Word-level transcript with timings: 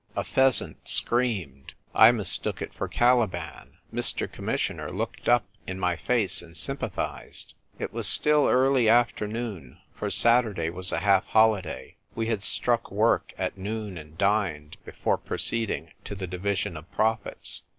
A 0.15 0.23
pheasant 0.23 0.89
screamed; 0.89 1.75
I 1.93 2.11
mistook 2.11 2.59
it 2.59 2.73
for 2.73 2.87
Cali 2.87 3.27
ban. 3.27 3.73
Mr. 3.93 4.25
Commissioner 4.31 4.91
looked 4.91 5.29
up 5.29 5.45
in 5.67 5.79
my 5.79 5.95
face 5.95 6.41
and 6.41 6.57
sympathised. 6.57 7.53
It 7.77 7.93
was 7.93 8.07
still 8.07 8.47
early 8.49 8.89
afternoon; 8.89 9.77
for 9.93 10.09
Saturday 10.09 10.71
was 10.71 10.91
a 10.91 11.01
half 11.01 11.27
holiday: 11.27 11.97
we 12.15 12.25
had 12.25 12.41
struck 12.41 12.89
work 12.89 13.31
at 13.37 13.59
noon, 13.59 13.95
and 13.95 14.17
dined, 14.17 14.77
before 14.85 15.19
proceeding 15.19 15.91
to 16.05 16.15
the 16.15 16.25
division 16.25 16.75
of 16.77 16.91
profits. 16.91 17.61